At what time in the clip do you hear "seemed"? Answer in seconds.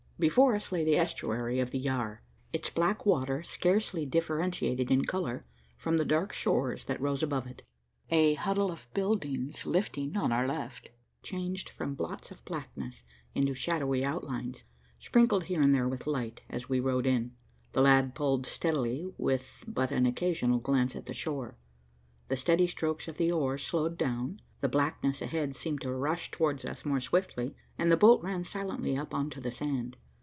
25.55-25.81